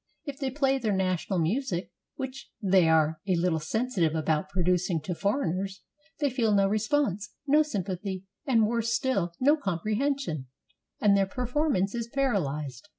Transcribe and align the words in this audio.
If 0.25 0.39
they 0.39 0.49
play 0.49 0.79
their 0.79 0.95
national 0.95 1.37
music, 1.37 1.91
which 2.15 2.49
they 2.59 2.89
are 2.89 3.21
a 3.27 3.35
little 3.35 3.59
sensitive 3.59 4.15
about 4.15 4.49
producing 4.49 4.99
to 5.01 5.13
foreigners, 5.13 5.83
they 6.19 6.31
feel 6.31 6.55
no 6.55 6.67
response, 6.67 7.35
no 7.45 7.61
sympathy, 7.61 8.25
and 8.47 8.65
worse 8.65 8.91
still, 8.95 9.31
no 9.39 9.55
comprehension, 9.55 10.47
and 10.99 11.15
their 11.15 11.27
performance 11.27 11.93
is 11.93 12.07
paralyzed. 12.07 12.87